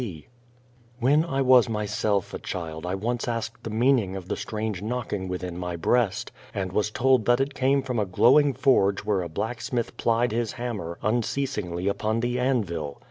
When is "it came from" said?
7.39-7.99